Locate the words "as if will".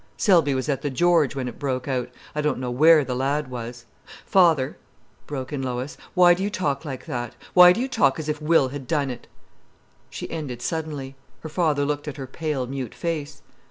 8.17-8.69